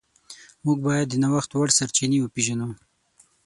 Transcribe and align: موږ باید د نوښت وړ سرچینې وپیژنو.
موږ 0.65 0.77
باید 0.87 1.07
د 1.09 1.15
نوښت 1.23 1.51
وړ 1.53 1.69
سرچینې 1.77 2.19
وپیژنو. 2.21 2.69